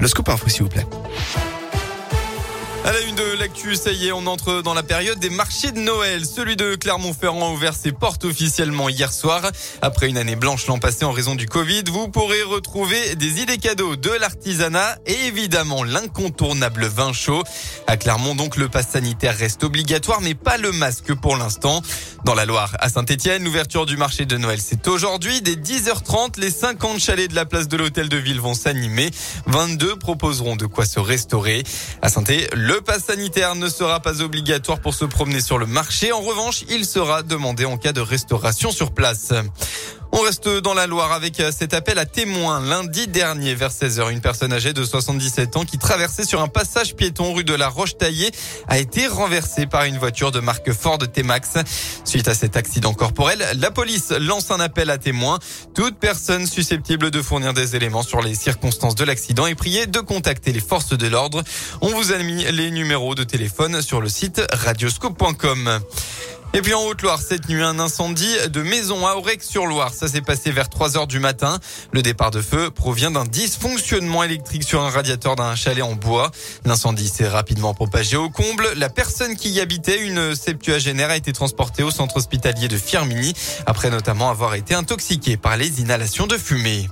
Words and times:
Le 0.00 0.08
scoop 0.08 0.28
info, 0.30 0.48
s'il 0.48 0.62
vous 0.62 0.68
plaît. 0.70 0.86
À 2.82 2.92
la 2.92 3.00
une 3.00 3.14
de 3.14 3.38
l'actu, 3.38 3.76
ça 3.76 3.92
y 3.92 4.08
est, 4.08 4.12
on 4.12 4.26
entre 4.26 4.62
dans 4.62 4.72
la 4.72 4.82
période 4.82 5.18
des 5.18 5.28
marchés 5.28 5.70
de 5.70 5.78
Noël. 5.78 6.24
Celui 6.24 6.56
de 6.56 6.76
Clermont-Ferrand 6.76 7.48
a 7.48 7.52
ouvert 7.52 7.74
ses 7.74 7.92
portes 7.92 8.24
officiellement 8.24 8.88
hier 8.88 9.12
soir. 9.12 9.42
Après 9.82 10.08
une 10.08 10.16
année 10.16 10.34
blanche 10.34 10.66
l'an 10.66 10.78
passé 10.78 11.04
en 11.04 11.12
raison 11.12 11.34
du 11.34 11.46
Covid, 11.46 11.84
vous 11.88 12.08
pourrez 12.08 12.42
retrouver 12.42 13.16
des 13.16 13.42
idées 13.42 13.58
cadeaux, 13.58 13.96
de 13.96 14.10
l'artisanat 14.10 14.96
et 15.04 15.26
évidemment 15.26 15.84
l'incontournable 15.84 16.86
vin 16.86 17.12
chaud. 17.12 17.42
À 17.86 17.98
Clermont, 17.98 18.34
donc, 18.34 18.56
le 18.56 18.68
pass 18.68 18.88
sanitaire 18.88 19.36
reste 19.36 19.62
obligatoire, 19.62 20.22
mais 20.22 20.34
pas 20.34 20.56
le 20.56 20.72
masque 20.72 21.12
pour 21.14 21.36
l'instant. 21.36 21.82
Dans 22.24 22.34
la 22.34 22.46
Loire, 22.46 22.76
à 22.80 22.88
Saint-Etienne, 22.88 23.44
l'ouverture 23.44 23.84
du 23.84 23.98
marché 23.98 24.24
de 24.24 24.38
Noël, 24.38 24.58
c'est 24.60 24.88
aujourd'hui. 24.88 25.42
Dès 25.42 25.56
10h30, 25.56 26.40
les 26.40 26.50
50 26.50 26.98
chalets 26.98 27.28
de 27.28 27.34
la 27.34 27.44
place 27.44 27.68
de 27.68 27.76
l'hôtel 27.76 28.08
de 28.08 28.16
ville 28.16 28.40
vont 28.40 28.54
s'animer. 28.54 29.10
22 29.46 29.96
proposeront 29.96 30.56
de 30.56 30.64
quoi 30.66 30.86
se 30.86 30.98
restaurer. 30.98 31.62
À 32.00 32.08
saint 32.08 32.24
le 32.54 32.69
le 32.70 32.80
pass 32.80 33.06
sanitaire 33.06 33.56
ne 33.56 33.68
sera 33.68 33.98
pas 33.98 34.22
obligatoire 34.22 34.80
pour 34.80 34.94
se 34.94 35.04
promener 35.04 35.40
sur 35.40 35.58
le 35.58 35.66
marché. 35.66 36.12
En 36.12 36.20
revanche, 36.20 36.64
il 36.68 36.84
sera 36.84 37.24
demandé 37.24 37.64
en 37.64 37.76
cas 37.76 37.90
de 37.90 38.00
restauration 38.00 38.70
sur 38.70 38.92
place. 38.92 39.32
On 40.12 40.22
reste 40.22 40.48
dans 40.48 40.74
la 40.74 40.86
Loire 40.86 41.12
avec 41.12 41.40
cet 41.52 41.72
appel 41.72 41.98
à 41.98 42.04
témoins. 42.04 42.60
Lundi 42.60 43.06
dernier, 43.06 43.54
vers 43.54 43.70
16h, 43.70 44.10
une 44.10 44.20
personne 44.20 44.52
âgée 44.52 44.72
de 44.72 44.84
77 44.84 45.56
ans 45.56 45.64
qui 45.64 45.78
traversait 45.78 46.24
sur 46.24 46.42
un 46.42 46.48
passage 46.48 46.96
piéton 46.96 47.32
rue 47.32 47.44
de 47.44 47.54
la 47.54 47.68
Roche-Taillée 47.68 48.30
a 48.66 48.78
été 48.78 49.06
renversée 49.06 49.66
par 49.66 49.84
une 49.84 49.98
voiture 49.98 50.32
de 50.32 50.40
marque 50.40 50.72
Ford 50.72 50.98
T-Max. 50.98 51.54
Suite 52.04 52.26
à 52.26 52.34
cet 52.34 52.56
accident 52.56 52.92
corporel, 52.92 53.44
la 53.56 53.70
police 53.70 54.10
lance 54.10 54.50
un 54.50 54.58
appel 54.58 54.90
à 54.90 54.98
témoins. 54.98 55.38
Toute 55.74 55.96
personne 55.98 56.46
susceptible 56.46 57.10
de 57.10 57.22
fournir 57.22 57.54
des 57.54 57.76
éléments 57.76 58.02
sur 58.02 58.20
les 58.20 58.34
circonstances 58.34 58.96
de 58.96 59.04
l'accident 59.04 59.46
est 59.46 59.54
priée 59.54 59.86
de 59.86 60.00
contacter 60.00 60.52
les 60.52 60.60
forces 60.60 60.96
de 60.96 61.06
l'ordre. 61.06 61.42
On 61.82 61.88
vous 61.88 62.12
a 62.12 62.18
mis 62.18 62.44
les 62.50 62.70
numéros 62.72 63.14
de 63.14 63.22
téléphone 63.22 63.80
sur 63.80 64.00
le 64.00 64.08
site 64.08 64.42
radioscope.com. 64.52 65.80
Et 66.52 66.62
puis 66.62 66.74
en 66.74 66.82
Haute-Loire, 66.82 67.20
cette 67.20 67.48
nuit, 67.48 67.62
un 67.62 67.78
incendie 67.78 68.34
de 68.48 68.62
maison 68.62 69.06
à 69.06 69.14
Aurec-sur-Loire. 69.14 69.94
Ça 69.94 70.08
s'est 70.08 70.20
passé 70.20 70.50
vers 70.50 70.68
3 70.68 70.96
heures 70.96 71.06
du 71.06 71.20
matin. 71.20 71.60
Le 71.92 72.02
départ 72.02 72.32
de 72.32 72.42
feu 72.42 72.72
provient 72.72 73.12
d'un 73.12 73.24
dysfonctionnement 73.24 74.24
électrique 74.24 74.64
sur 74.64 74.82
un 74.82 74.90
radiateur 74.90 75.36
d'un 75.36 75.54
chalet 75.54 75.84
en 75.84 75.94
bois. 75.94 76.32
L'incendie 76.64 77.08
s'est 77.08 77.28
rapidement 77.28 77.72
propagé 77.72 78.16
au 78.16 78.30
comble. 78.30 78.66
La 78.74 78.88
personne 78.88 79.36
qui 79.36 79.50
y 79.50 79.60
habitait, 79.60 80.00
une 80.00 80.34
septuagénaire, 80.34 81.10
a 81.10 81.16
été 81.16 81.32
transportée 81.32 81.84
au 81.84 81.92
centre 81.92 82.16
hospitalier 82.16 82.66
de 82.66 82.78
Firmini 82.78 83.32
après 83.66 83.90
notamment 83.90 84.28
avoir 84.28 84.56
été 84.56 84.74
intoxiquée 84.74 85.36
par 85.36 85.56
les 85.56 85.80
inhalations 85.80 86.26
de 86.26 86.36
fumée. 86.36 86.88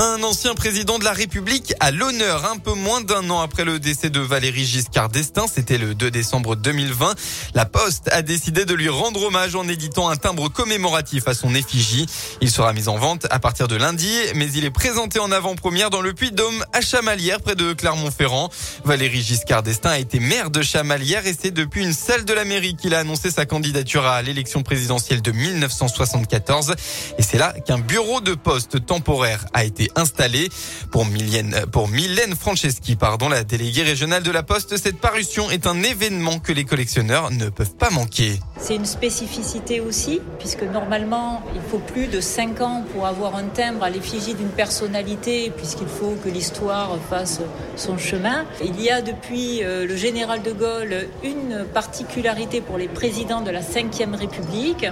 Un 0.00 0.22
ancien 0.22 0.54
président 0.54 1.00
de 1.00 1.04
la 1.04 1.12
République 1.12 1.74
à 1.80 1.90
l'honneur 1.90 2.48
un 2.48 2.58
peu 2.58 2.72
moins 2.72 3.00
d'un 3.00 3.28
an 3.30 3.40
après 3.40 3.64
le 3.64 3.80
décès 3.80 4.10
de 4.10 4.20
Valéry 4.20 4.64
Giscard 4.64 5.08
d'Estaing. 5.08 5.48
C'était 5.52 5.76
le 5.76 5.96
2 5.96 6.12
décembre 6.12 6.54
2020. 6.54 7.16
La 7.54 7.64
Poste 7.64 8.08
a 8.12 8.22
décidé 8.22 8.64
de 8.64 8.74
lui 8.74 8.88
rendre 8.88 9.24
hommage 9.24 9.56
en 9.56 9.66
éditant 9.66 10.08
un 10.08 10.14
timbre 10.14 10.50
commémoratif 10.50 11.26
à 11.26 11.34
son 11.34 11.52
effigie. 11.52 12.06
Il 12.40 12.48
sera 12.48 12.72
mis 12.74 12.86
en 12.86 12.96
vente 12.96 13.26
à 13.30 13.40
partir 13.40 13.66
de 13.66 13.74
lundi, 13.74 14.08
mais 14.36 14.48
il 14.52 14.64
est 14.64 14.70
présenté 14.70 15.18
en 15.18 15.32
avant-première 15.32 15.90
dans 15.90 16.00
le 16.00 16.14
Puy-de-Dôme 16.14 16.64
à 16.72 16.80
Chamalières 16.80 17.40
près 17.40 17.56
de 17.56 17.72
Clermont-Ferrand. 17.72 18.50
Valéry 18.84 19.20
Giscard 19.20 19.64
d'Estaing 19.64 19.90
a 19.90 19.98
été 19.98 20.20
maire 20.20 20.50
de 20.50 20.62
Chamalières 20.62 21.26
et 21.26 21.34
c'est 21.36 21.50
depuis 21.50 21.82
une 21.82 21.92
salle 21.92 22.24
de 22.24 22.32
la 22.32 22.44
mairie 22.44 22.76
qu'il 22.76 22.94
a 22.94 23.00
annoncé 23.00 23.32
sa 23.32 23.46
candidature 23.46 24.06
à 24.06 24.22
l'élection 24.22 24.62
présidentielle 24.62 25.22
de 25.22 25.32
1974. 25.32 26.76
Et 27.18 27.22
c'est 27.24 27.38
là 27.38 27.52
qu'un 27.66 27.80
bureau 27.80 28.20
de 28.20 28.34
poste 28.34 28.86
temporaire 28.86 29.44
a 29.54 29.64
été 29.64 29.87
installé. 29.96 30.48
Pour 30.90 31.06
Mylène, 31.06 31.66
pour 31.70 31.88
Mylène 31.88 32.34
Franceschi, 32.36 32.96
pardon, 32.96 33.28
la 33.28 33.44
déléguée 33.44 33.82
régionale 33.82 34.22
de 34.22 34.30
la 34.30 34.42
Poste, 34.42 34.76
cette 34.76 34.98
parution 35.00 35.50
est 35.50 35.66
un 35.66 35.82
événement 35.82 36.38
que 36.38 36.52
les 36.52 36.64
collectionneurs 36.64 37.30
ne 37.30 37.48
peuvent 37.48 37.76
pas 37.76 37.90
manquer. 37.90 38.40
C'est 38.60 38.74
une 38.74 38.86
spécificité 38.86 39.80
aussi, 39.80 40.20
puisque 40.40 40.64
normalement, 40.64 41.42
il 41.54 41.60
faut 41.60 41.78
plus 41.78 42.08
de 42.08 42.20
5 42.20 42.60
ans 42.60 42.82
pour 42.92 43.06
avoir 43.06 43.36
un 43.36 43.44
timbre 43.44 43.84
à 43.84 43.90
l'effigie 43.90 44.34
d'une 44.34 44.48
personnalité, 44.48 45.52
puisqu'il 45.56 45.86
faut 45.86 46.16
que 46.24 46.28
l'histoire 46.28 46.90
fasse 47.08 47.40
son 47.76 47.96
chemin. 47.98 48.44
Il 48.64 48.82
y 48.82 48.90
a 48.90 49.00
depuis 49.00 49.62
euh, 49.62 49.86
le 49.86 49.94
général 49.94 50.42
de 50.42 50.50
Gaulle 50.50 51.06
une 51.22 51.64
particularité 51.72 52.60
pour 52.60 52.78
les 52.78 52.88
présidents 52.88 53.42
de 53.42 53.50
la 53.50 53.60
Ve 53.60 54.14
République. 54.18 54.86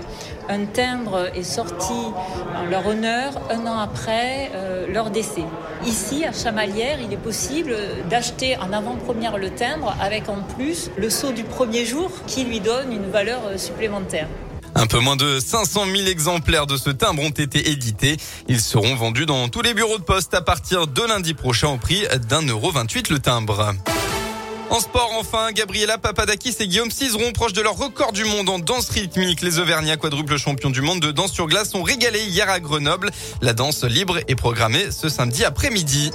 Un 0.48 0.66
timbre 0.66 1.28
est 1.34 1.42
sorti 1.42 1.92
en 1.92 2.70
leur 2.70 2.86
honneur 2.86 3.32
un 3.50 3.66
an 3.66 3.80
après 3.80 4.52
euh, 4.54 4.86
leur 4.86 5.10
décès. 5.10 5.42
Ici, 5.84 6.24
à 6.24 6.32
Chamalières, 6.32 6.98
il 7.04 7.12
est 7.12 7.18
possible 7.18 7.76
d'acheter 8.08 8.56
en 8.58 8.72
avant-première 8.72 9.38
le 9.38 9.50
timbre 9.50 9.94
avec 10.00 10.28
en 10.28 10.38
plus 10.56 10.90
le 10.96 11.10
sceau 11.10 11.32
du 11.32 11.42
premier 11.42 11.84
jour 11.84 12.10
qui 12.26 12.44
lui 12.44 12.60
donne 12.60 12.92
une 12.92 13.10
valeur 13.10 13.55
euh, 13.56 13.58
supplémentaire. 13.58 14.28
Un 14.74 14.86
peu 14.86 14.98
moins 14.98 15.16
de 15.16 15.40
500 15.40 15.86
000 15.86 16.08
exemplaires 16.08 16.66
de 16.66 16.76
ce 16.76 16.90
timbre 16.90 17.22
ont 17.22 17.30
été 17.30 17.70
édités. 17.70 18.18
Ils 18.46 18.60
seront 18.60 18.94
vendus 18.94 19.26
dans 19.26 19.48
tous 19.48 19.62
les 19.62 19.72
bureaux 19.72 19.98
de 19.98 20.02
poste 20.02 20.34
à 20.34 20.42
partir 20.42 20.86
de 20.86 21.02
lundi 21.02 21.32
prochain 21.32 21.68
au 21.68 21.78
prix 21.78 22.06
d'un 22.28 22.42
euro 22.42 22.70
28 22.70 23.08
le 23.08 23.18
timbre. 23.18 23.74
En 24.68 24.80
sport, 24.80 25.10
enfin, 25.18 25.52
Gabriela 25.52 25.96
Papadakis 25.96 26.56
et 26.60 26.66
Guillaume 26.66 26.90
Cizeron, 26.90 27.32
proches 27.32 27.52
de 27.52 27.62
leur 27.62 27.76
record 27.76 28.12
du 28.12 28.24
monde 28.24 28.48
en 28.50 28.58
danse 28.58 28.90
rythmique. 28.90 29.40
Les 29.40 29.58
Auvergnats, 29.58 29.96
quadruple 29.96 30.36
champions 30.36 30.70
du 30.70 30.82
monde 30.82 31.00
de 31.00 31.12
danse 31.12 31.32
sur 31.32 31.46
glace, 31.46 31.74
ont 31.74 31.82
régalé 31.82 32.20
hier 32.20 32.50
à 32.50 32.60
Grenoble. 32.60 33.10
La 33.40 33.54
danse 33.54 33.84
libre 33.84 34.18
est 34.28 34.34
programmée 34.34 34.90
ce 34.90 35.08
samedi 35.08 35.44
après-midi. 35.44 36.10